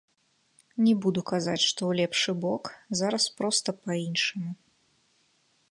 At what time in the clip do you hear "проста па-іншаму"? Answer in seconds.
3.41-4.51